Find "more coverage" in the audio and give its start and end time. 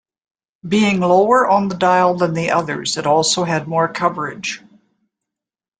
3.67-4.59